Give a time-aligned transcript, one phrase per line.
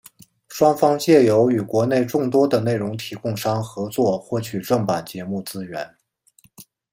[0.49, 5.95] 双方藉由与国内众多的内容提供商合作获取正版节目资源。